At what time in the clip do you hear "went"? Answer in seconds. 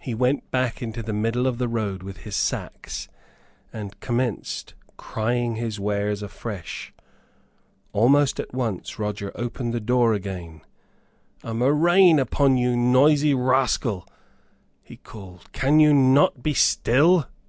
0.14-0.48